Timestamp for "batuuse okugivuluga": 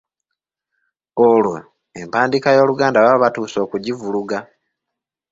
3.23-4.37